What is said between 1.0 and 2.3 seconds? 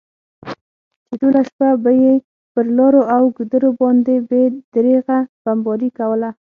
چې ټوله شپه به یې